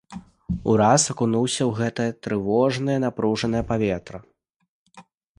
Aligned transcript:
Ураз 0.71 1.03
акунуўся 1.13 1.59
ў 1.65 1.71
гэта 1.79 2.03
трывожнае 2.27 2.95
напружанае 3.05 3.61
паветра. 3.73 4.17